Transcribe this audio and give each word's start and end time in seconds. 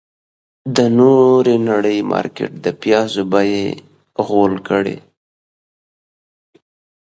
د 0.75 0.77
نورې 0.99 1.55
نړۍ 1.69 1.97
مارکيټ 2.11 2.51
د 2.65 2.67
پيازو 2.81 3.21
بيې 3.31 3.63
غول 4.25 4.53
کړې. 4.67 4.97